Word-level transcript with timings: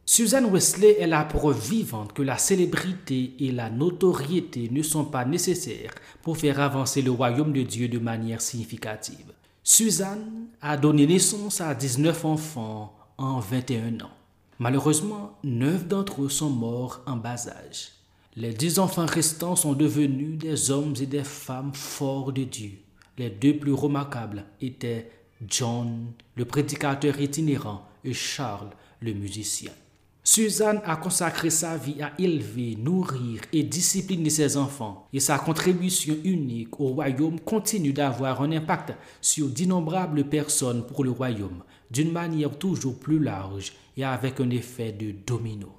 Suzanne 0.05 0.51
Wesley 0.51 0.97
est 0.99 1.07
la 1.07 1.23
preuve 1.23 1.59
vivante 1.59 2.13
que 2.13 2.21
la 2.21 2.37
célébrité 2.37 3.33
et 3.39 3.51
la 3.51 3.71
notoriété 3.71 4.69
ne 4.71 4.83
sont 4.83 5.05
pas 5.05 5.25
nécessaires 5.25 5.95
pour 6.21 6.37
faire 6.37 6.59
avancer 6.59 7.01
le 7.01 7.09
royaume 7.09 7.51
de 7.51 7.63
Dieu 7.63 7.87
de 7.87 7.97
manière 7.97 8.41
significative. 8.41 9.33
Suzanne 9.63 10.49
a 10.61 10.77
donné 10.77 11.07
naissance 11.07 11.61
à 11.61 11.73
19 11.73 12.23
enfants 12.23 12.93
en 13.17 13.39
21 13.39 14.01
ans. 14.01 14.11
Malheureusement, 14.59 15.37
neuf 15.43 15.87
d'entre 15.87 16.23
eux 16.23 16.29
sont 16.29 16.49
morts 16.49 17.01
en 17.05 17.15
bas 17.15 17.47
âge. 17.47 17.91
Les 18.35 18.53
dix 18.53 18.79
enfants 18.79 19.05
restants 19.05 19.55
sont 19.55 19.73
devenus 19.73 20.37
des 20.37 20.71
hommes 20.71 20.93
et 21.01 21.05
des 21.05 21.23
femmes 21.23 21.73
forts 21.73 22.31
de 22.31 22.43
Dieu. 22.43 22.73
Les 23.17 23.29
deux 23.29 23.57
plus 23.57 23.73
remarquables 23.73 24.45
étaient 24.61 25.11
John, 25.47 26.11
le 26.35 26.45
prédicateur 26.45 27.19
itinérant, 27.19 27.87
et 28.03 28.13
Charles, 28.13 28.69
le 29.01 29.13
musicien. 29.13 29.71
Suzanne 30.29 30.81
a 30.83 30.97
consacré 30.97 31.49
sa 31.49 31.77
vie 31.77 32.01
à 32.01 32.11
élever, 32.19 32.75
nourrir 32.77 33.39
et 33.53 33.63
discipliner 33.63 34.29
ses 34.29 34.57
enfants, 34.57 35.07
et 35.13 35.21
sa 35.21 35.39
contribution 35.39 36.17
unique 36.25 36.81
au 36.81 36.87
royaume 36.87 37.39
continue 37.39 37.93
d'avoir 37.93 38.41
un 38.41 38.51
impact 38.51 38.91
sur 39.21 39.47
d'innombrables 39.47 40.25
personnes 40.25 40.85
pour 40.85 41.05
le 41.05 41.11
royaume, 41.11 41.63
d'une 41.89 42.11
manière 42.11 42.57
toujours 42.57 42.99
plus 42.99 43.19
large 43.19 43.71
et 43.95 44.03
avec 44.03 44.41
un 44.41 44.49
effet 44.49 44.91
de 44.91 45.13
domino. 45.25 45.69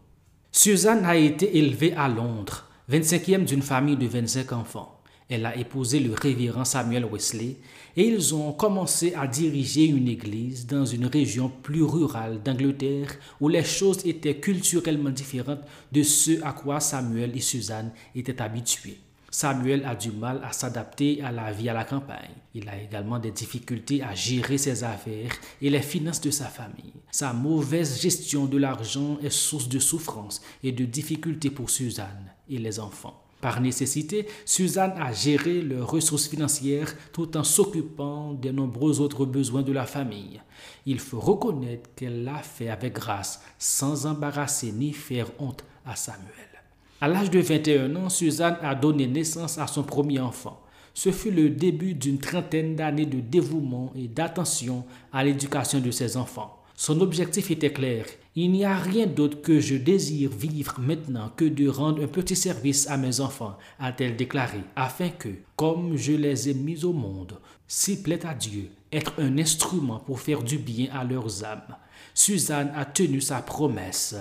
Suzanne 0.51 1.05
a 1.05 1.15
été 1.15 1.59
élevée 1.59 1.93
à 1.93 2.09
Londres, 2.09 2.65
25e 2.91 3.45
d'une 3.45 3.61
famille 3.61 3.99
de 3.99 4.07
25 4.07 4.53
enfants. 4.55 4.98
Elle 5.29 5.45
a 5.45 5.57
épousé 5.57 6.01
le 6.01 6.15
révérend 6.15 6.65
Samuel 6.65 7.05
Wesley 7.05 7.57
et 7.97 8.07
ils 8.07 8.35
ont 8.35 8.53
commencé 8.53 9.13
à 9.15 9.27
diriger 9.27 9.85
une 9.85 10.09
église 10.09 10.67
dans 10.67 10.87
une 10.87 11.05
région 11.05 11.51
plus 11.63 11.83
rurale 11.83 12.43
d'Angleterre 12.43 13.15
où 13.41 13.49
les 13.49 13.65
choses 13.65 14.07
étaient 14.07 14.37
culturellement 14.39 15.11
différentes 15.11 15.61
de 15.93 16.03
ce 16.03 16.43
à 16.43 16.53
quoi 16.53 16.81
Samuel 16.81 17.37
et 17.37 17.41
Suzanne 17.41 17.93
étaient 18.15 18.41
habitués. 18.41 18.99
Samuel 19.31 19.85
a 19.85 19.95
du 19.95 20.11
mal 20.11 20.41
à 20.43 20.53
s'adapter 20.53 21.21
à 21.23 21.31
la 21.31 21.53
vie 21.53 21.69
à 21.69 21.75
la 21.75 21.85
campagne. 21.85 22.31
Il 22.55 22.67
a 22.67 22.81
également 22.81 23.19
des 23.19 23.31
difficultés 23.31 24.03
à 24.03 24.15
gérer 24.15 24.57
ses 24.57 24.83
affaires 24.83 25.33
et 25.61 25.69
les 25.69 25.83
finances 25.83 26.23
de 26.23 26.31
sa 26.31 26.47
famille. 26.47 26.95
Sa 27.11 27.35
mauvaise 27.35 28.01
gestion 28.01 28.47
de 28.47 28.57
l'argent 28.57 29.19
est 29.23 29.29
source 29.29 29.69
de 29.69 29.79
souffrance 29.79 30.41
et 30.63 30.73
de 30.73 30.87
difficultés 30.87 31.51
pour 31.51 31.69
Suzanne 31.69 32.33
et 32.49 32.57
les 32.57 32.81
enfants. 32.81 33.23
Par 33.41 33.61
nécessité, 33.61 34.27
Suzanne 34.45 34.95
a 34.99 35.13
géré 35.13 35.63
leurs 35.63 35.89
ressources 35.89 36.27
financières 36.27 36.95
tout 37.13 37.37
en 37.37 37.45
s'occupant 37.45 38.33
des 38.33 38.51
nombreux 38.51 39.01
autres 39.01 39.27
besoins 39.27 39.63
de 39.63 39.73
la 39.73 39.87
famille. 39.87 40.41
Il 40.87 40.99
faut 40.99 41.21
reconnaître 41.21 41.91
qu'elle 41.95 42.25
l'a 42.25 42.43
fait 42.43 42.69
avec 42.69 42.95
grâce, 42.95 43.41
sans 43.59 44.07
embarrasser 44.07 44.73
ni 44.73 44.93
faire 44.93 45.29
honte 45.39 45.65
à 45.87 45.95
Samuel. 45.95 46.29
À 47.01 47.07
l'âge 47.07 47.31
de 47.31 47.39
21 47.39 47.95
ans, 47.95 48.09
Suzanne 48.09 48.59
a 48.61 48.75
donné 48.75 49.07
naissance 49.07 49.57
à 49.59 49.69
son 49.69 49.85
premier 49.85 50.19
enfant. 50.19 50.61
Ce 50.93 51.13
fut 51.13 51.31
le 51.31 51.51
début 51.51 51.95
d'une 51.95 52.19
trentaine 52.19 52.75
d'années 52.75 53.07
de 53.07 53.21
dévouement 53.21 53.93
et 53.95 54.09
d'attention 54.09 54.85
à 55.13 55.23
l'éducation 55.23 55.79
de 55.79 55.93
ses 55.93 56.17
enfants. 56.17 56.58
Son 56.81 57.01
objectif 57.01 57.51
était 57.51 57.73
clair. 57.73 58.07
Il 58.37 58.53
n'y 58.53 58.65
a 58.65 58.77
rien 58.77 59.09
d'autre 59.09 59.43
que 59.43 59.59
je 59.59 59.75
désire 59.75 60.31
vivre 60.31 60.77
maintenant 60.79 61.29
que 61.37 61.45
de 61.45 61.69
rendre 61.69 62.05
un 62.05 62.07
petit 62.07 62.37
service 62.37 62.89
à 62.89 62.97
mes 62.97 63.19
enfants, 63.19 63.59
a-t-elle 63.81 64.15
déclaré, 64.15 64.61
afin 64.77 65.09
que, 65.09 65.29
comme 65.57 65.97
je 65.97 66.13
les 66.13 66.51
ai 66.51 66.55
mis 66.55 66.85
au 66.85 66.93
monde, 66.93 67.41
s'il 67.67 68.01
plaît 68.01 68.25
à 68.25 68.33
Dieu, 68.33 68.71
être 68.93 69.13
un 69.19 69.39
instrument 69.39 69.99
pour 69.99 70.21
faire 70.21 70.41
du 70.41 70.57
bien 70.57 70.87
à 70.93 71.03
leurs 71.03 71.45
âmes. 71.45 71.77
Suzanne 72.15 72.71
a 72.77 72.85
tenu 72.85 73.21
sa 73.21 73.43
promesse, 73.43 74.15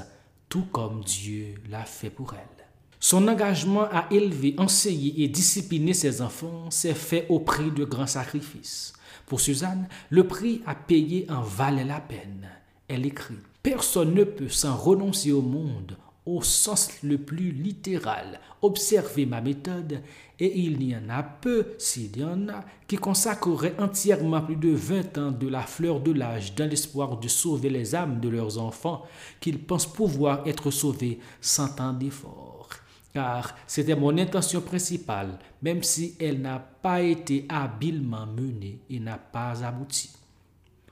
tout 0.49 0.65
comme 0.71 1.03
Dieu 1.03 1.53
l'a 1.69 1.85
fait 1.85 2.09
pour 2.09 2.33
elle. 2.33 2.65
Son 2.99 3.27
engagement 3.27 3.83
à 3.83 4.07
élever, 4.09 4.55
enseigner 4.57 5.13
et 5.21 5.27
discipliner 5.27 5.93
ses 5.93 6.23
enfants 6.23 6.71
s'est 6.71 6.95
fait 6.95 7.27
au 7.29 7.39
prix 7.39 7.69
de 7.69 7.85
grands 7.85 8.07
sacrifices. 8.07 8.93
Pour 9.27 9.41
Suzanne, 9.41 9.87
le 10.09 10.25
prix 10.25 10.61
à 10.65 10.73
payer 10.73 11.27
en 11.29 11.41
valait 11.41 11.83
la 11.83 11.99
peine. 11.99 12.49
Elle 12.87 13.05
écrit 13.05 13.35
Personne 13.61 14.13
ne 14.13 14.23
peut 14.23 14.47
sans 14.47 14.75
renoncer 14.75 15.33
au 15.33 15.41
monde 15.41 15.97
au 16.25 16.41
sens 16.41 16.89
le 17.03 17.17
plus 17.17 17.51
littéral, 17.51 18.39
observer 18.61 19.25
ma 19.25 19.39
méthode, 19.39 20.01
et 20.39 20.59
il 20.59 20.77
n'y 20.77 20.95
en 20.95 21.09
a 21.09 21.23
peu, 21.23 21.67
s'il 21.77 22.17
y 22.17 22.23
en 22.23 22.49
a, 22.49 22.65
qui 22.85 22.97
consacreraient 22.97 23.75
entièrement 23.79 24.41
plus 24.41 24.57
de 24.57 24.71
vingt 24.71 25.17
ans 25.17 25.31
de 25.31 25.47
la 25.47 25.61
fleur 25.61 26.01
de 26.01 26.11
l'âge 26.11 26.53
dans 26.53 26.69
l'espoir 26.69 27.17
de 27.17 27.29
sauver 27.29 27.69
les 27.69 27.95
âmes 27.95 28.19
de 28.19 28.27
leurs 28.27 28.59
enfants, 28.59 29.03
qu'ils 29.39 29.59
pensent 29.59 29.91
pouvoir 29.91 30.45
être 30.45 30.69
sauvés 30.69 31.19
sans 31.39 31.69
tant 31.69 31.93
d'efforts 31.93 32.69
car 33.17 33.55
c'était 33.65 33.95
mon 33.95 34.15
intention 34.19 34.61
principale, 34.61 35.39
même 35.63 35.81
si 35.81 36.13
elle 36.19 36.39
n'a 36.39 36.59
pas 36.59 37.01
été 37.01 37.47
habilement 37.49 38.27
menée 38.27 38.79
et 38.91 38.99
n'a 38.99 39.17
pas 39.17 39.65
abouti. 39.65 40.11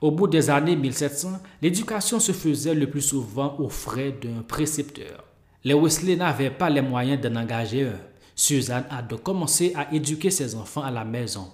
Au 0.00 0.10
bout 0.10 0.26
des 0.26 0.50
années 0.50 0.74
1700, 0.74 1.38
l'éducation 1.62 2.18
se 2.18 2.32
faisait 2.32 2.74
le 2.74 2.90
plus 2.90 3.00
souvent 3.00 3.54
aux 3.60 3.68
frais 3.68 4.10
d'un 4.10 4.42
précepteur. 4.42 5.22
Les 5.62 5.74
Wesley 5.74 6.16
n'avaient 6.16 6.50
pas 6.50 6.68
les 6.68 6.82
moyens 6.82 7.20
d'en 7.20 7.36
engager 7.36 7.86
un. 7.86 8.00
Suzanne 8.34 8.86
a 8.90 9.02
donc 9.02 9.22
commencé 9.22 9.72
à 9.76 9.94
éduquer 9.94 10.30
ses 10.30 10.56
enfants 10.56 10.82
à 10.82 10.90
la 10.90 11.04
maison. 11.04 11.46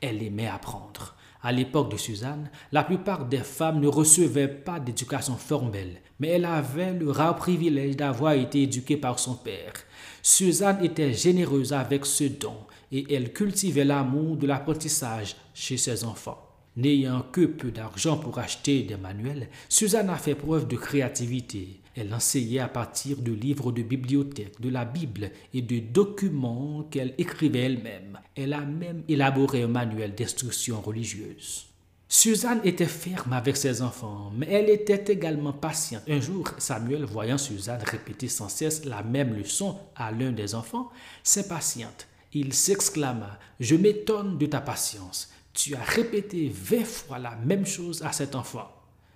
Elle 0.00 0.22
aimait 0.22 0.48
apprendre. 0.48 1.13
À 1.46 1.52
l'époque 1.52 1.92
de 1.92 1.98
Suzanne, 1.98 2.48
la 2.72 2.82
plupart 2.82 3.26
des 3.26 3.36
femmes 3.36 3.78
ne 3.78 3.86
recevaient 3.86 4.48
pas 4.48 4.80
d'éducation 4.80 5.36
formelle, 5.36 6.00
mais 6.18 6.28
elle 6.28 6.46
avait 6.46 6.94
le 6.94 7.10
rare 7.10 7.36
privilège 7.36 7.96
d'avoir 7.96 8.32
été 8.32 8.62
éduquée 8.62 8.96
par 8.96 9.18
son 9.18 9.34
père. 9.34 9.74
Suzanne 10.22 10.82
était 10.82 11.12
généreuse 11.12 11.74
avec 11.74 12.06
ce 12.06 12.24
don 12.24 12.56
et 12.90 13.14
elle 13.14 13.34
cultivait 13.34 13.84
l'amour 13.84 14.38
de 14.38 14.46
l'apprentissage 14.46 15.36
chez 15.52 15.76
ses 15.76 16.04
enfants. 16.04 16.40
N'ayant 16.78 17.26
que 17.30 17.44
peu 17.44 17.70
d'argent 17.70 18.16
pour 18.16 18.38
acheter 18.38 18.82
des 18.82 18.96
manuels, 18.96 19.50
Suzanne 19.68 20.08
a 20.08 20.16
fait 20.16 20.34
preuve 20.34 20.66
de 20.66 20.76
créativité. 20.76 21.78
Elle 21.96 22.12
enseignait 22.12 22.58
à 22.58 22.68
partir 22.68 23.18
de 23.18 23.32
livres 23.32 23.70
de 23.70 23.82
bibliothèque, 23.82 24.60
de 24.60 24.68
la 24.68 24.84
Bible 24.84 25.30
et 25.52 25.62
de 25.62 25.78
documents 25.78 26.82
qu'elle 26.90 27.14
écrivait 27.18 27.60
elle-même. 27.60 28.18
Elle 28.34 28.52
a 28.52 28.62
même 28.62 29.04
élaboré 29.08 29.62
un 29.62 29.68
manuel 29.68 30.14
d'instruction 30.14 30.80
religieuse. 30.80 31.66
Suzanne 32.08 32.60
était 32.64 32.86
ferme 32.86 33.32
avec 33.32 33.56
ses 33.56 33.82
enfants, 33.82 34.30
mais 34.36 34.46
elle 34.48 34.70
était 34.70 35.12
également 35.12 35.52
patiente. 35.52 36.02
Un 36.08 36.20
jour, 36.20 36.48
Samuel, 36.58 37.04
voyant 37.04 37.38
Suzanne 37.38 37.82
répéter 37.84 38.28
sans 38.28 38.48
cesse 38.48 38.84
la 38.84 39.02
même 39.02 39.34
leçon 39.34 39.78
à 39.96 40.12
l'un 40.12 40.30
des 40.30 40.54
enfants, 40.54 40.90
s'impatiente. 41.22 42.06
Il 42.32 42.52
s'exclama 42.52 43.38
Je 43.60 43.76
m'étonne 43.76 44.38
de 44.38 44.46
ta 44.46 44.60
patience. 44.60 45.32
Tu 45.52 45.74
as 45.74 45.82
répété 45.82 46.52
vingt 46.52 46.84
fois 46.84 47.18
la 47.18 47.36
même 47.36 47.64
chose 47.64 48.02
à 48.02 48.12
cet 48.12 48.34
enfant. 48.34 48.70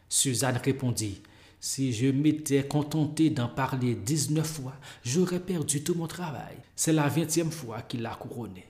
Suzanne 0.08 0.58
répondit 0.64 1.20
Si 1.60 1.92
je 1.92 2.06
m'étais 2.06 2.62
contenté 2.62 3.30
d'en 3.30 3.48
parler 3.48 3.96
dix-neuf 3.96 4.46
fois, 4.46 4.74
j'aurais 5.02 5.40
perdu 5.40 5.82
tout 5.82 5.94
mon 5.94 6.06
travail. 6.06 6.56
C'est 6.76 6.92
la 6.92 7.08
vingtième 7.08 7.50
fois 7.50 7.82
qu'il 7.82 8.02
l'a 8.02 8.14
couronné. 8.14 8.64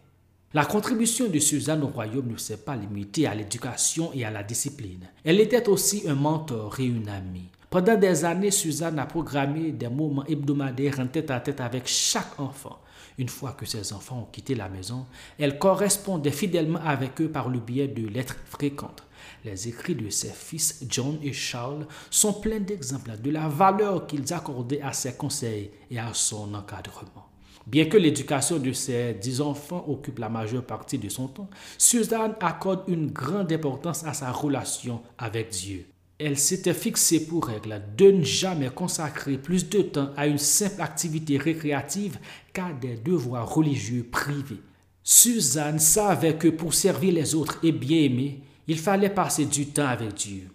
La 0.55 0.65
contribution 0.65 1.29
de 1.29 1.39
Suzanne 1.39 1.83
au 1.83 1.89
royaume 1.89 2.33
ne 2.33 2.39
s'est 2.39 2.57
pas 2.57 2.77
limitée 2.77 3.27
à 3.27 3.35
l'éducation 3.35 4.11
et 4.15 4.25
à 4.25 4.31
la 4.31 4.43
discipline. 4.43 5.07
Elle 5.23 5.41
était 5.41 5.69
aussi 5.69 6.09
un 6.09 6.15
mentor 6.15 6.81
et 6.81 6.87
une 6.87 7.11
amie. 7.11 7.51
Pendant 7.69 7.97
des 7.97 8.25
années, 8.25 8.51
Suzanne 8.51 8.99
a 8.99 9.05
programmé 9.05 9.73
des 9.73 9.89
moments 9.89 10.25
hebdomadaires 10.25 11.01
en 11.01 11.09
tête 11.09 11.31
à 11.31 11.41
tête 11.41 11.61
avec 11.61 11.87
chaque 11.87 12.41
enfant. 12.41 12.81
Une 13.19 13.29
fois 13.29 13.53
que 13.53 13.67
ses 13.67 13.93
enfants 13.93 14.21
ont 14.21 14.33
quitté 14.33 14.55
la 14.55 14.71
maison, 14.71 15.05
elle 15.39 15.59
correspondait 15.59 16.31
fidèlement 16.31 16.81
avec 16.83 17.21
eux 17.21 17.29
par 17.29 17.51
le 17.51 17.59
biais 17.59 17.89
de 17.89 18.09
lettres 18.09 18.37
fréquentes. 18.47 19.03
Les 19.45 19.69
écrits 19.69 19.95
de 19.95 20.11
ses 20.11 20.33
fils 20.33 20.85
John 20.89 21.19
et 21.23 21.33
Charles 21.33 21.87
sont 22.11 22.35
pleins 22.35 22.61
d'exemples 22.61 23.13
de 23.23 23.31
la 23.31 23.49
valeur 23.49 24.07
qu'ils 24.07 24.33
accordaient 24.33 24.83
à 24.83 24.93
ses 24.93 25.15
conseils 25.15 25.71
et 25.91 25.99
à 25.99 26.13
son 26.15 26.55
encadrement. 26.55 27.29
Bien 27.67 27.85
que 27.85 27.99
l'éducation 27.99 28.59
de 28.59 28.73
ses 28.73 29.13
dix 29.13 29.43
enfants 29.43 29.85
occupe 29.89 30.19
la 30.21 30.31
majeure 30.31 30.65
partie 30.65 30.97
de 30.97 31.11
son 31.11 31.29
temps, 31.29 31.51
Suzanne 31.77 32.35
accorde 32.41 32.85
une 32.89 33.11
grande 33.11 33.53
importance 33.53 34.05
à 34.05 34.15
sa 34.15 34.33
relation 34.33 35.03
avec 35.19 35.51
Dieu. 35.51 35.87
Elle 36.19 36.39
s'était 36.39 36.75
fixée 36.75 37.27
pour 37.27 37.47
règle 37.47 37.81
de 37.97 38.11
ne 38.11 38.25
jamais 38.25 38.71
consacrer 38.71 39.37
plus 39.37 39.69
de 39.69 39.83
temps 39.83 40.11
à 40.17 40.27
une 40.27 40.39
simple 40.39 40.81
activité 40.81 41.37
récréative 41.37 42.19
qu'à 42.55 42.73
des 42.73 42.97
devoirs 42.97 43.55
religieux 43.55 44.09
privés. 44.11 44.63
Suzanne 45.05 45.79
savait 45.79 46.37
que 46.37 46.49
pour 46.49 46.75
servir 46.75 47.13
les 47.13 47.35
autres 47.35 47.59
et 47.63 47.73
bien 47.73 47.99
aimer, 47.99 48.41
il 48.69 48.79
fallait 48.79 49.09
passer 49.09 49.47
du 49.47 49.67
temps 49.67 49.89
avec 49.89 50.15
Dieu. 50.15 50.49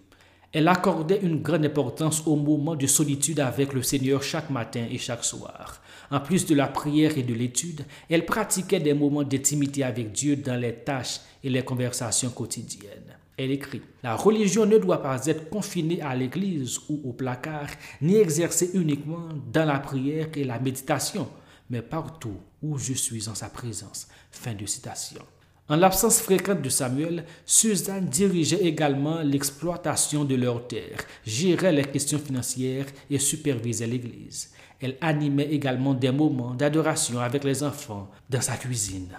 Elle 0.52 0.68
accordait 0.68 1.18
une 1.20 1.42
grande 1.42 1.66
importance 1.66 2.22
au 2.26 2.36
moment 2.36 2.76
de 2.76 2.86
solitude 2.86 3.40
avec 3.40 3.72
le 3.72 3.82
Seigneur 3.82 4.22
chaque 4.22 4.50
matin 4.50 4.86
et 4.88 4.98
chaque 4.98 5.24
soir. 5.24 5.82
En 6.12 6.20
plus 6.20 6.46
de 6.46 6.54
la 6.54 6.68
prière 6.68 7.18
et 7.18 7.24
de 7.24 7.34
l'étude, 7.34 7.84
elle 8.08 8.24
pratiquait 8.24 8.78
des 8.78 8.94
moments 8.94 9.24
d'intimité 9.24 9.82
avec 9.82 10.12
Dieu 10.12 10.36
dans 10.36 10.54
les 10.54 10.74
tâches 10.74 11.20
et 11.42 11.50
les 11.50 11.64
conversations 11.64 12.30
quotidiennes. 12.30 13.16
Elle 13.36 13.50
écrit, 13.50 13.82
La 14.04 14.14
religion 14.14 14.64
ne 14.64 14.78
doit 14.78 15.02
pas 15.02 15.26
être 15.26 15.50
confinée 15.50 16.00
à 16.00 16.14
l'église 16.14 16.78
ou 16.88 17.00
au 17.04 17.12
placard, 17.12 17.66
ni 18.00 18.14
exercée 18.14 18.70
uniquement 18.74 19.28
dans 19.52 19.64
la 19.64 19.80
prière 19.80 20.28
et 20.36 20.44
la 20.44 20.60
méditation, 20.60 21.28
mais 21.68 21.82
partout 21.82 22.36
où 22.62 22.78
je 22.78 22.92
suis 22.92 23.28
en 23.28 23.34
sa 23.34 23.48
présence. 23.48 24.06
Fin 24.30 24.54
de 24.54 24.66
citation. 24.66 25.22
En 25.66 25.76
l'absence 25.76 26.20
fréquente 26.20 26.60
de 26.60 26.68
Samuel, 26.68 27.24
Suzanne 27.46 28.04
dirigeait 28.04 28.66
également 28.66 29.22
l'exploitation 29.22 30.26
de 30.26 30.34
leurs 30.34 30.68
terres, 30.68 31.00
gérait 31.24 31.72
les 31.72 31.84
questions 31.84 32.18
financières 32.18 32.84
et 33.08 33.18
supervisait 33.18 33.86
l'Église. 33.86 34.50
Elle 34.78 34.98
animait 35.00 35.50
également 35.50 35.94
des 35.94 36.10
moments 36.10 36.52
d'adoration 36.52 37.18
avec 37.18 37.44
les 37.44 37.62
enfants 37.62 38.10
dans 38.28 38.42
sa 38.42 38.58
cuisine. 38.58 39.16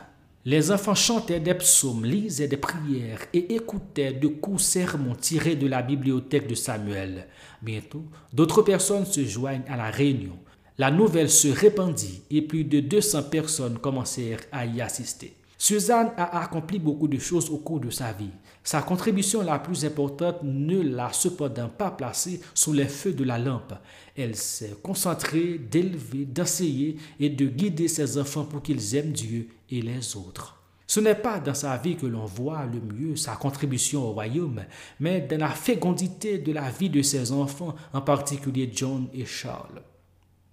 Les 0.48 0.70
enfants 0.70 0.94
chantaient 0.94 1.40
des 1.40 1.56
psaumes, 1.56 2.06
lisaient 2.06 2.48
des 2.48 2.58
prières 2.58 3.22
et 3.34 3.56
écoutaient 3.56 4.14
de 4.14 4.28
courts 4.28 4.62
sermons 4.62 5.16
tirés 5.16 5.56
de 5.56 5.66
la 5.66 5.82
bibliothèque 5.82 6.48
de 6.48 6.54
Samuel. 6.54 7.26
Bientôt, 7.64 8.04
d'autres 8.32 8.62
personnes 8.62 9.08
se 9.08 9.26
joignent 9.26 9.66
à 9.68 9.78
la 9.78 9.90
réunion. 9.90 10.38
La 10.78 10.92
nouvelle 10.92 11.32
se 11.32 11.48
répandit 11.48 12.22
et 12.30 12.44
plus 12.44 12.66
de 12.66 12.82
200 12.82 13.24
personnes 13.24 13.80
commencèrent 13.80 14.42
à 14.52 14.68
y 14.68 14.82
assister. 14.82 15.34
Suzanne 15.58 16.12
a 16.18 16.42
accompli 16.42 16.80
beaucoup 16.80 17.08
de 17.08 17.18
choses 17.18 17.50
au 17.50 17.58
cours 17.58 17.80
de 17.80 17.90
sa 17.90 18.12
vie. 18.12 18.32
Sa 18.64 18.82
contribution 18.82 19.42
la 19.42 19.60
plus 19.60 19.86
importante 19.86 20.40
ne 20.44 20.82
l'a 20.82 21.14
cependant 21.14 21.70
pas 21.70 21.92
placée 21.92 22.42
sous 22.54 22.74
les 22.74 22.88
feux 22.88 23.14
de 23.14 23.24
la 23.24 23.38
lampe. 23.38 23.74
Elle 24.18 24.36
s'est 24.36 24.76
concentrée 24.84 25.58
d'élever, 25.58 26.26
d'enseigner 26.26 26.98
et 27.20 27.30
de 27.30 27.46
guider 27.46 27.88
ses 27.88 28.18
enfants 28.18 28.46
pour 28.46 28.62
qu'ils 28.62 28.96
aiment 28.96 29.12
Dieu 29.12 29.48
et 29.70 29.82
les 29.82 30.16
autres. 30.18 30.62
Ce 30.88 31.00
n'est 31.00 31.16
pas 31.16 31.40
dans 31.40 31.54
sa 31.54 31.78
vie 31.78 31.96
que 31.96 32.06
l'on 32.06 32.26
voit 32.26 32.66
le 32.66 32.80
mieux 32.80 33.16
sa 33.16 33.36
contribution 33.36 34.04
au 34.04 34.12
royaume, 34.12 34.64
mais 35.00 35.22
dans 35.22 35.40
la 35.40 35.50
fécondité 35.50 36.38
de 36.38 36.52
la 36.52 36.70
vie 36.70 36.90
de 36.90 37.02
ses 37.02 37.32
enfants, 37.32 37.76
en 37.94 38.02
particulier 38.02 38.70
John 38.72 39.08
et 39.14 39.26
Charles. 39.26 39.82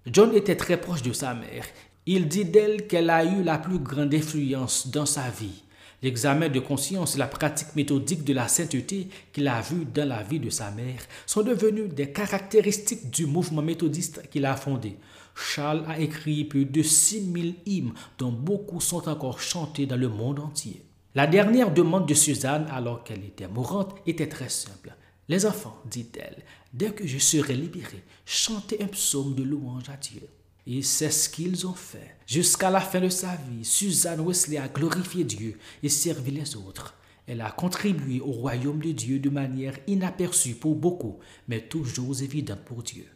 John 0.07 0.33
était 0.35 0.57
très 0.57 0.77
proche 0.77 1.03
de 1.03 1.13
sa 1.13 1.33
mère 1.33 1.65
il 2.05 2.27
dit 2.27 2.45
d'elle 2.45 2.87
qu'elle 2.87 3.09
a 3.09 3.23
eu 3.23 3.43
la 3.43 3.57
plus 3.57 3.79
grande 3.79 4.13
influence 4.13 4.87
dans 4.87 5.05
sa 5.05 5.29
vie. 5.29 5.63
L'examen 6.01 6.49
de 6.49 6.59
conscience 6.59 7.15
et 7.15 7.19
la 7.19 7.27
pratique 7.27 7.75
méthodique 7.77 8.25
de 8.25 8.33
la 8.33 8.49
sainteté 8.49 9.07
qu'il 9.31 9.47
a 9.47 9.61
vue 9.61 9.85
dans 9.85 10.07
la 10.07 10.21
vie 10.21 10.39
de 10.39 10.49
sa 10.49 10.69
mère 10.71 10.99
sont 11.25 11.43
devenus 11.43 11.93
des 11.93 12.11
caractéristiques 12.11 13.09
du 13.09 13.25
mouvement 13.25 13.61
méthodiste 13.61 14.29
qu'il 14.29 14.45
a 14.45 14.57
fondé. 14.57 14.97
Charles 15.33 15.85
a 15.87 15.99
écrit 15.99 16.43
plus 16.43 16.65
de 16.65 16.83
6000 16.83 17.55
hymnes 17.65 17.93
dont 18.17 18.33
beaucoup 18.33 18.81
sont 18.81 19.07
encore 19.07 19.39
chantés 19.39 19.85
dans 19.85 19.95
le 19.95 20.09
monde 20.09 20.39
entier. 20.39 20.83
La 21.15 21.25
dernière 21.25 21.71
demande 21.71 22.05
de 22.05 22.13
Suzanne 22.13 22.67
alors 22.69 23.05
qu'elle 23.05 23.23
était 23.23 23.47
mourante 23.47 23.95
était 24.05 24.27
très 24.27 24.49
simple. 24.49 24.93
Les 25.29 25.45
enfants, 25.45 25.79
dit-elle, 25.89 26.43
dès 26.73 26.91
que 26.91 27.07
je 27.07 27.17
serai 27.17 27.55
libérée, 27.55 28.03
chantez 28.25 28.83
un 28.83 28.87
psaume 28.87 29.35
de 29.35 29.43
louange 29.43 29.89
à 29.89 29.95
Dieu. 29.95 30.27
Et 30.65 30.81
c'est 30.81 31.11
ce 31.11 31.29
qu'ils 31.29 31.67
ont 31.67 31.73
fait. 31.73 32.15
Jusqu'à 32.25 32.69
la 32.69 32.79
fin 32.79 33.01
de 33.01 33.09
sa 33.09 33.35
vie, 33.35 33.65
Suzanne 33.65 34.21
Wesley 34.21 34.57
a 34.57 34.67
glorifié 34.67 35.23
Dieu 35.23 35.59
et 35.81 35.89
servi 35.89 36.31
les 36.31 36.55
autres. 36.55 36.95
Elle 37.27 37.41
a 37.41 37.51
contribué 37.51 38.19
au 38.19 38.31
royaume 38.31 38.79
de 38.79 38.91
Dieu 38.91 39.19
de 39.19 39.29
manière 39.29 39.77
inaperçue 39.87 40.55
pour 40.55 40.75
beaucoup, 40.75 41.19
mais 41.47 41.61
toujours 41.61 42.21
évidente 42.21 42.63
pour 42.65 42.83
Dieu. 42.83 43.07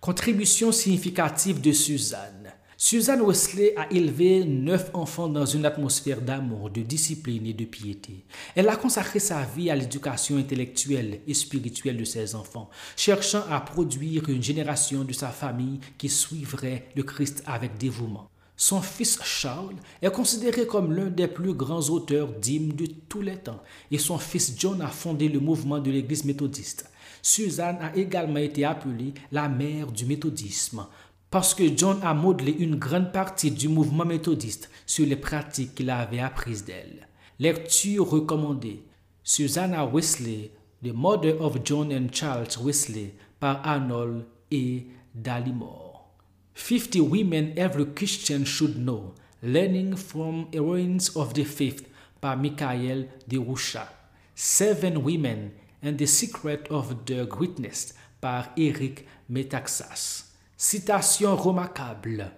Contribution 0.00 0.72
significative 0.72 1.60
de 1.60 1.72
Suzanne. 1.72 2.52
Suzanne 2.82 3.20
Wesley 3.20 3.74
a 3.76 3.92
élevé 3.92 4.42
neuf 4.42 4.88
enfants 4.94 5.28
dans 5.28 5.44
une 5.44 5.66
atmosphère 5.66 6.22
d'amour, 6.22 6.70
de 6.70 6.80
discipline 6.80 7.44
et 7.44 7.52
de 7.52 7.66
piété. 7.66 8.24
Elle 8.56 8.70
a 8.70 8.76
consacré 8.76 9.18
sa 9.18 9.42
vie 9.42 9.68
à 9.68 9.76
l'éducation 9.76 10.38
intellectuelle 10.38 11.20
et 11.26 11.34
spirituelle 11.34 11.98
de 11.98 12.04
ses 12.04 12.34
enfants, 12.34 12.70
cherchant 12.96 13.44
à 13.50 13.60
produire 13.60 14.30
une 14.30 14.42
génération 14.42 15.04
de 15.04 15.12
sa 15.12 15.28
famille 15.28 15.78
qui 15.98 16.08
suivrait 16.08 16.88
le 16.96 17.02
Christ 17.02 17.42
avec 17.44 17.76
dévouement. 17.76 18.30
Son 18.56 18.80
fils 18.80 19.18
Charles 19.24 19.76
est 20.00 20.10
considéré 20.10 20.66
comme 20.66 20.94
l'un 20.94 21.10
des 21.10 21.28
plus 21.28 21.52
grands 21.52 21.90
auteurs 21.90 22.28
d'hymnes 22.28 22.72
de 22.76 22.86
tous 23.10 23.20
les 23.20 23.36
temps 23.36 23.62
et 23.90 23.98
son 23.98 24.16
fils 24.16 24.54
John 24.56 24.80
a 24.80 24.88
fondé 24.88 25.28
le 25.28 25.40
mouvement 25.40 25.80
de 25.80 25.90
l'Église 25.90 26.24
méthodiste. 26.24 26.90
Suzanne 27.22 27.78
a 27.82 27.94
également 27.94 28.38
été 28.38 28.64
appelée 28.64 29.12
la 29.32 29.50
mère 29.50 29.92
du 29.92 30.06
méthodisme 30.06 30.86
parce 31.30 31.54
que 31.54 31.76
John 31.76 32.00
a 32.02 32.12
modelé 32.12 32.52
une 32.52 32.76
grande 32.76 33.12
partie 33.12 33.52
du 33.52 33.68
mouvement 33.68 34.04
méthodiste 34.04 34.68
sur 34.84 35.06
les 35.06 35.16
pratiques 35.16 35.76
qu'il 35.76 35.90
avait 35.90 36.18
apprises 36.18 36.64
d'elle. 36.64 37.06
Lecture 37.38 38.08
recommandée. 38.10 38.82
Susanna 39.22 39.86
Wesley, 39.86 40.50
The 40.82 40.92
Mother 40.92 41.40
of 41.40 41.58
John 41.64 41.92
and 41.92 42.08
Charles 42.12 42.58
Wesley, 42.60 43.14
par 43.38 43.60
Arnold 43.64 44.24
et 44.50 44.86
Dallimore. 45.14 46.10
50 46.54 47.00
Women 47.00 47.52
Every 47.56 47.86
Christian 47.94 48.44
Should 48.44 48.74
Know, 48.74 49.14
Learning 49.42 49.96
from 49.96 50.46
Heroines 50.52 51.10
of 51.14 51.32
the 51.32 51.44
Faith, 51.44 51.86
par 52.20 52.36
Michael 52.36 53.06
de 53.28 53.38
Roucha. 53.38 53.88
Seven 54.34 54.98
Women 54.98 55.52
and 55.82 55.96
the 55.96 56.06
Secret 56.06 56.66
of 56.70 57.04
the 57.06 57.24
Greatness, 57.24 57.94
par 58.20 58.48
Eric 58.56 59.06
Metaxas. 59.30 60.29
Citation 60.62 61.36
remarquable. 61.36 62.32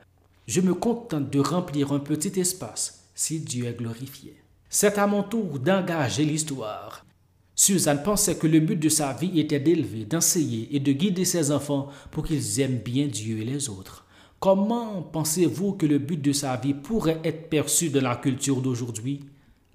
Je 0.46 0.60
me 0.60 0.74
contente 0.74 1.28
de 1.28 1.40
remplir 1.40 1.92
un 1.92 1.98
petit 1.98 2.38
espace 2.38 3.08
si 3.16 3.40
Dieu 3.40 3.66
est 3.66 3.76
glorifié. 3.76 4.36
C'est 4.70 4.96
à 4.96 5.08
mon 5.08 5.24
tour 5.24 5.58
d'engager 5.58 6.24
l'histoire. 6.24 7.04
Suzanne 7.56 8.04
pensait 8.04 8.36
que 8.36 8.46
le 8.46 8.60
but 8.60 8.76
de 8.76 8.88
sa 8.88 9.12
vie 9.12 9.40
était 9.40 9.58
d'élever, 9.58 10.04
d'enseigner 10.04 10.68
et 10.70 10.78
de 10.78 10.92
guider 10.92 11.24
ses 11.24 11.50
enfants 11.50 11.88
pour 12.12 12.24
qu'ils 12.24 12.60
aiment 12.60 12.78
bien 12.78 13.08
Dieu 13.08 13.40
et 13.40 13.44
les 13.44 13.68
autres. 13.68 14.06
Comment 14.38 15.02
pensez-vous 15.02 15.72
que 15.72 15.86
le 15.86 15.98
but 15.98 16.22
de 16.22 16.32
sa 16.32 16.54
vie 16.54 16.74
pourrait 16.74 17.20
être 17.24 17.50
perçu 17.50 17.90
dans 17.90 18.02
la 18.02 18.14
culture 18.14 18.62
d'aujourd'hui? 18.62 19.24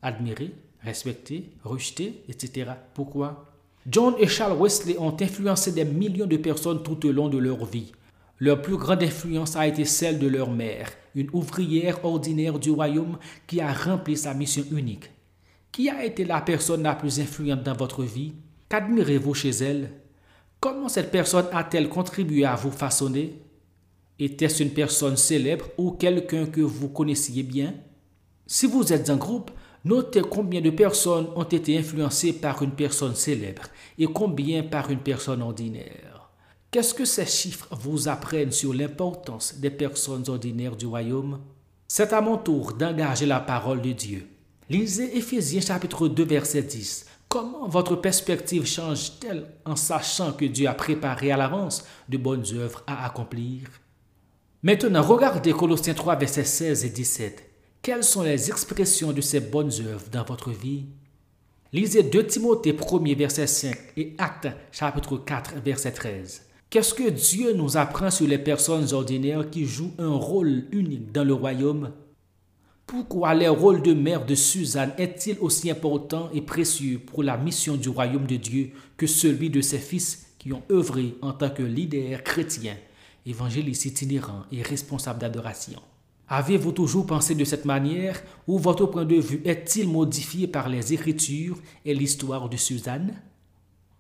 Admirer, 0.02 0.54
respecter, 0.80 1.50
rejeter, 1.66 2.24
etc. 2.30 2.72
Pourquoi? 2.94 3.46
John 3.86 4.16
et 4.18 4.28
Charles 4.28 4.58
Wesley 4.58 4.98
ont 5.00 5.18
influencé 5.20 5.74
des 5.74 5.84
millions 5.84 6.26
de 6.26 6.38
personnes 6.38 6.82
tout 6.82 7.06
au 7.06 7.12
long 7.12 7.28
de 7.28 7.40
leur 7.40 7.66
vie. 7.66 7.92
Leur 8.40 8.62
plus 8.62 8.78
grande 8.78 9.02
influence 9.02 9.56
a 9.56 9.66
été 9.66 9.84
celle 9.84 10.20
de 10.20 10.28
leur 10.28 10.52
mère, 10.52 10.92
une 11.16 11.30
ouvrière 11.34 12.06
ordinaire 12.06 12.60
du 12.60 12.70
royaume 12.70 13.18
qui 13.48 13.62
a 13.62 13.74
rempli 13.74 14.16
sa 14.16 14.36
mission 14.36 14.64
unique. 14.72 15.10
Qui 15.72 15.90
a 15.90 16.06
été 16.06 16.24
la 16.24 16.42
personne 16.42 16.84
la 16.84 16.96
plus 16.96 17.20
influente 17.20 17.64
dans 17.64 17.76
votre 17.76 18.04
vie? 18.04 18.34
Qu'admirez-vous 18.70 19.34
chez 19.34 19.50
elle? 19.50 19.92
Comment 20.60 20.90
cette 20.90 21.12
personne 21.12 21.48
a-t-elle 21.52 21.90
contribué 21.90 22.46
à 22.46 22.56
vous 22.56 22.72
façonner? 22.72 23.42
Était-ce 24.20 24.64
une 24.64 24.72
personne 24.72 25.18
célèbre 25.18 25.66
ou 25.78 25.92
quelqu'un 25.92 26.46
que 26.46 26.62
vous 26.62 26.90
connaissiez 26.90 27.44
bien? 27.44 27.74
Si 28.46 28.66
vous 28.66 28.94
êtes 28.94 29.10
un 29.10 29.18
groupe, 29.18 29.52
notez 29.84 30.22
combien 30.22 30.62
de 30.62 30.70
personnes 30.70 31.28
ont 31.36 31.44
été 31.44 31.78
influencées 31.78 32.34
par 32.34 32.62
une 32.64 32.72
personne 32.72 33.16
célèbre 33.16 33.64
et 33.98 34.06
combien 34.06 34.64
par 34.64 34.90
une 34.90 35.00
personne 35.00 35.42
ordinaire. 35.42 36.17
Qu'est-ce 36.70 36.94
que 36.94 37.06
ces 37.06 37.26
chiffres 37.26 37.70
vous 37.72 38.10
apprennent 38.10 38.52
sur 38.52 38.74
l'importance 38.74 39.56
des 39.56 39.70
personnes 39.70 40.26
ordinaires 40.28 40.76
du 40.76 40.86
royaume? 40.86 41.40
C'est 41.88 42.12
à 42.12 42.20
mon 42.20 42.38
tour 42.38 42.74
d'engager 42.74 43.26
la 43.26 43.40
parole 43.40 43.82
de 43.82 43.94
Dieu. 43.94 44.28
Lisez 44.70 45.18
Éphésiens 45.18 45.62
chapitre 45.62 46.10
2 46.10 46.26
verset 46.26 46.64
10. 46.64 47.06
Comment 47.30 47.70
votre 47.70 47.96
perspective 47.96 48.66
change-t-elle 48.66 49.46
en 49.64 49.78
sachant 49.78 50.34
que 50.34 50.44
Dieu 50.44 50.68
a 50.68 50.74
préparé 50.74 51.32
à 51.32 51.38
l'avance 51.38 51.86
de 52.10 52.18
bonnes 52.18 52.46
œuvres 52.54 52.84
à 52.86 53.06
accomplir? 53.06 53.70
Maintenant, 54.62 55.04
regardez 55.04 55.54
Colossiens 55.54 55.94
3 55.94 56.18
verset 56.18 56.44
16 56.44 56.84
et 56.84 56.90
17. 56.90 57.50
Quelles 57.82 58.04
sont 58.04 58.24
les 58.24 58.50
expressions 58.50 59.14
de 59.14 59.22
ces 59.22 59.40
bonnes 59.40 59.72
œuvres 59.88 60.10
dans 60.12 60.26
votre 60.26 60.52
vie? 60.52 60.88
Lisez 61.72 62.04
2 62.04 62.28
Timothée 62.28 62.76
1 62.78 63.16
verset 63.16 63.48
5 63.48 63.78
et 63.96 64.16
Actes 64.18 64.50
chapitre 64.74 65.18
4 65.18 65.62
verset 65.64 65.94
13. 65.94 66.47
Qu'est-ce 66.70 66.94
que 66.94 67.10
Dieu 67.10 67.54
nous 67.54 67.78
apprend 67.78 68.12
sur 68.12 68.28
les 68.28 68.38
personnes 68.38 68.94
ordinaires 68.94 69.50
qui 69.50 69.64
jouent 69.64 69.94
un 69.98 70.14
rôle 70.14 70.66
unique 70.74 71.14
dans 71.14 71.24
le 71.24 71.34
royaume? 71.34 71.94
Pourquoi 72.86 73.36
le 73.36 73.50
rôle 73.50 73.82
de 73.82 73.94
mère 73.94 74.26
de 74.26 74.36
Suzanne 74.36 74.92
est-il 74.98 75.38
aussi 75.40 75.72
important 75.72 76.30
et 76.34 76.42
précieux 76.42 77.00
pour 77.00 77.24
la 77.24 77.38
mission 77.38 77.78
du 77.78 77.88
royaume 77.88 78.28
de 78.28 78.36
Dieu 78.36 78.72
que 78.98 79.08
celui 79.08 79.50
de 79.50 79.62
ses 79.62 79.78
fils 79.78 80.26
qui 80.40 80.52
ont 80.52 80.64
œuvré 80.70 81.16
en 81.22 81.32
tant 81.32 81.50
que 81.50 81.64
leaders 81.64 82.22
chrétiens, 82.24 82.76
évangélistes 83.26 83.86
itinérants 83.86 84.44
et 84.52 84.62
responsables 84.62 85.20
d'adoration? 85.20 85.82
Avez-vous 86.28 86.74
toujours 86.74 87.06
pensé 87.06 87.34
de 87.34 87.46
cette 87.46 87.64
manière 87.64 88.22
ou 88.46 88.60
votre 88.60 88.88
point 88.88 89.06
de 89.06 89.16
vue 89.16 89.42
est-il 89.46 89.88
modifié 89.88 90.48
par 90.48 90.68
les 90.68 90.94
Écritures 90.94 91.60
et 91.86 91.94
l'histoire 91.94 92.50
de 92.50 92.58
Suzanne? 92.58 93.14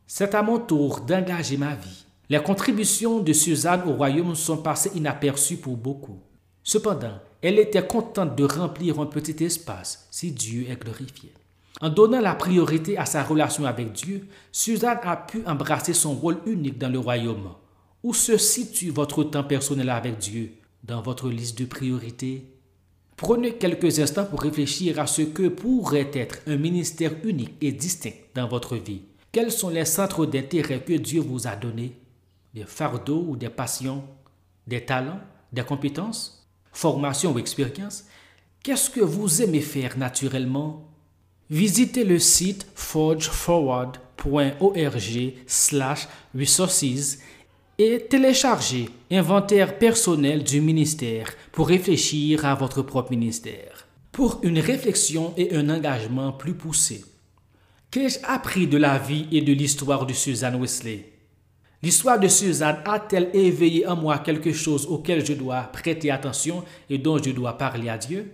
C'est 0.06 0.36
à 0.36 0.44
mon 0.44 0.60
tour 0.60 1.00
d'engager 1.00 1.56
ma 1.56 1.76
vie. 1.76 2.07
Les 2.30 2.44
contributions 2.44 3.20
de 3.20 3.32
Suzanne 3.32 3.84
au 3.88 3.94
royaume 3.94 4.36
sont 4.36 4.58
passées 4.58 4.92
inaperçues 4.96 5.58
pour 5.58 5.78
beaucoup. 5.78 6.20
Cependant, 6.62 7.20
elle 7.42 7.58
était 7.58 7.88
contente 7.88 8.36
de 8.36 8.44
remplir 8.44 9.00
un 9.00 9.06
petit 9.06 9.42
espace 9.46 10.08
si 10.12 10.34
Dieu 10.34 10.66
est 10.70 10.76
glorifié. 10.76 11.32
En 11.80 11.90
donnant 11.90 12.20
la 12.20 12.36
priorité 12.36 12.98
à 12.98 13.06
sa 13.06 13.24
relation 13.24 13.66
avec 13.66 13.94
Dieu, 13.94 14.28
Suzanne 14.52 15.00
a 15.04 15.16
pu 15.16 15.42
embrasser 15.46 15.94
son 15.94 16.16
rôle 16.16 16.40
unique 16.46 16.78
dans 16.78 16.90
le 16.90 17.00
royaume. 17.00 17.52
Où 18.04 18.14
se 18.14 18.38
situe 18.38 18.90
votre 18.90 19.24
temps 19.24 19.46
personnel 19.46 19.90
avec 19.90 20.18
Dieu 20.18 20.52
dans 20.84 21.02
votre 21.02 21.30
liste 21.30 21.58
de 21.60 21.66
priorités? 21.66 22.46
Prenez 23.16 23.54
quelques 23.54 24.00
instants 24.00 24.26
pour 24.26 24.42
réfléchir 24.42 25.00
à 25.00 25.08
ce 25.08 25.22
que 25.22 25.48
pourrait 25.48 26.12
être 26.14 26.40
un 26.46 26.58
ministère 26.58 27.14
unique 27.24 27.56
et 27.62 27.72
distinct 27.72 28.14
dans 28.36 28.48
votre 28.48 28.76
vie. 28.76 29.04
Quels 29.32 29.52
sont 29.52 29.70
les 29.70 29.86
centres 29.86 30.26
d'intérêt 30.26 30.82
que 30.82 30.94
Dieu 30.94 31.22
vous 31.22 31.48
a 31.48 31.56
donnés? 31.56 31.96
Des 32.58 32.66
fardeaux 32.66 33.24
ou 33.28 33.36
des 33.36 33.50
passions 33.50 34.04
Des 34.66 34.84
talents 34.84 35.20
Des 35.54 35.62
compétences 35.62 36.50
Formation 36.72 37.34
ou 37.34 37.38
expérience 37.38 38.06
Qu'est-ce 38.64 38.90
que 38.90 39.02
vous 39.02 39.44
aimez 39.44 39.62
faire 39.62 39.96
naturellement? 39.96 40.90
Visitez 41.52 42.04
le 42.04 42.18
site 42.18 42.66
forgeforward.org 42.74 45.34
slash 45.46 46.08
resources 46.36 47.20
et 47.78 48.08
téléchargez 48.10 48.90
Inventaire 49.12 49.78
personnel 49.78 50.44
du 50.44 50.60
ministère 50.60 51.30
pour 51.52 51.68
réfléchir 51.68 52.44
à 52.44 52.56
votre 52.56 52.82
propre 52.82 53.12
ministère. 53.12 53.86
Pour 54.12 54.40
une 54.42 54.58
réflexion 54.58 55.36
et 55.38 55.56
un 55.56 55.70
engagement 55.70 56.32
plus 56.32 56.56
poussé. 56.56 57.06
Qu'ai-je 57.92 58.18
appris 58.24 58.66
de 58.66 58.78
la 58.78 58.98
vie 58.98 59.28
et 59.32 59.42
de 59.42 59.54
l'histoire 59.54 60.08
de 60.08 60.14
Suzanne 60.14 60.60
Wesley? 60.60 61.17
L'histoire 61.84 62.20
de 62.20 62.28
Suzanne 62.28 62.80
a-t-elle 62.86 63.30
éveillé 63.34 63.86
en 63.88 63.96
moi 63.96 64.18
quelque 64.18 64.52
chose 64.52 64.88
auquel 64.88 65.24
je 65.24 65.34
dois 65.34 65.62
prêter 65.62 66.10
attention 66.10 66.64
et 66.90 66.98
dont 66.98 67.22
je 67.22 67.30
dois 67.30 67.58
parler 67.58 67.88
à 67.90 68.00
Dieu? 68.00 68.32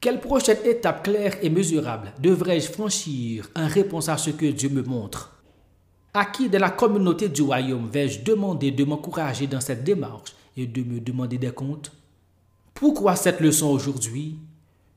Quelle 0.00 0.20
prochaine 0.20 0.64
étape 0.64 1.02
claire 1.02 1.36
et 1.42 1.50
mesurable 1.50 2.12
devrais-je 2.20 2.70
franchir 2.70 3.50
en 3.56 3.66
réponse 3.66 4.08
à 4.08 4.16
ce 4.16 4.30
que 4.30 4.46
Dieu 4.46 4.68
me 4.68 4.82
montre? 4.82 5.42
À 6.14 6.24
qui 6.24 6.48
de 6.48 6.58
la 6.58 6.70
communauté 6.70 7.28
du 7.28 7.42
royaume 7.42 7.88
vais-je 7.88 8.22
demander 8.22 8.70
de 8.70 8.84
m'encourager 8.84 9.48
dans 9.48 9.60
cette 9.60 9.84
démarche 9.84 10.34
et 10.56 10.66
de 10.66 10.82
me 10.82 11.00
demander 11.00 11.38
des 11.38 11.50
comptes? 11.50 11.92
Pourquoi 12.72 13.16
cette 13.16 13.40
leçon 13.40 13.66
aujourd'hui? 13.66 14.38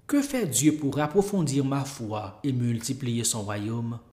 Que 0.06 0.22
fait 0.22 0.46
Dieu 0.46 0.76
pour 0.76 1.00
approfondir 1.00 1.66
ma 1.66 1.84
foi 1.86 2.40
et 2.44 2.54
multiplier 2.54 3.24
son 3.24 3.42
royaume? 3.42 3.98